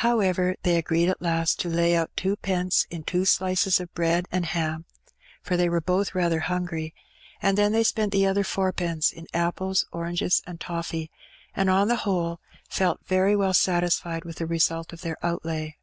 [0.00, 4.46] However, they agreed at last to lay out twopence in two slices of bread and
[4.46, 4.86] ham,
[5.42, 6.94] for they were both rather hungry;
[7.42, 11.10] and then they spent the other fourpence in apples, oranges, and toflfee,
[11.54, 15.76] and, on the whole, felt very well satisfied with the result of their outlay.